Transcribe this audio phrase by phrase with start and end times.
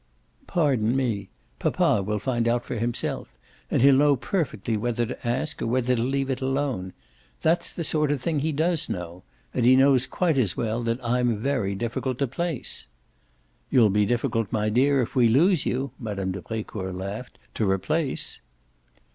[0.47, 1.29] "Pardon me,
[1.59, 3.37] papa will find out for himself;
[3.69, 6.93] and he'll know perfectly whether to ask or whether to leave it alone.
[7.43, 9.21] That's the sort of thing he does know.
[9.53, 12.87] And he knows quite as well that I'm very difficult to place."
[13.69, 16.31] "You'll be difficult, my dear, if we lose you," Mme.
[16.31, 18.41] de Brecourt laughed, "to replace!"